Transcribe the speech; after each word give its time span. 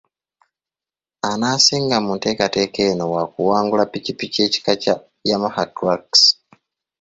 Anaasinga 1.31 1.97
mu 2.05 2.11
nteekateeka 2.17 2.79
eno 2.91 3.05
waakuwangula 3.13 3.83
pikipiki 3.91 4.39
ekika 4.47 4.71
kya 4.81 4.95
Yamaha 5.29 5.63
Crux. 5.75 6.09